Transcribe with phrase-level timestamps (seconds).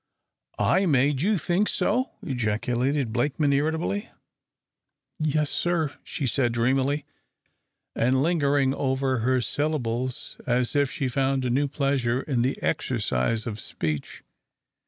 [0.57, 4.09] "I made you think so!" ejaculated Blakeman, irritably.
[5.19, 7.05] "Yes, sir," she said, dreamily,
[7.95, 13.45] and lingering over her syllables as if she found a new pleasure in the exercise
[13.45, 14.23] of speech.